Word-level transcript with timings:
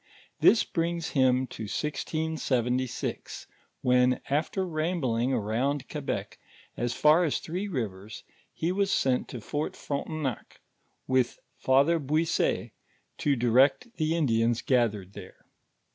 This 0.39 0.63
brings 0.63 1.09
him 1.09 1.45
to 1.49 1.65
1676, 1.65 3.45
when 3.81 4.19
after 4.31 4.65
rambling 4.67 5.31
around 5.31 5.87
Quebec, 5.87 6.39
as 6.75 6.93
far 6.95 7.23
as 7.23 7.37
Three 7.37 7.67
Rivers, 7.67 8.23
he 8.51 8.71
was 8.71 8.91
sent 8.91 9.27
to 9.27 9.39
Fort 9.39 9.75
Frontenac, 9.75 10.59
with 11.05 11.37
Father 11.55 11.99
Buisset 11.99 12.71
to 13.19 13.35
direct 13.35 13.93
the 13.97 14.15
Indians 14.15 14.63
gathered 14.63 15.13
there. 15.13 15.45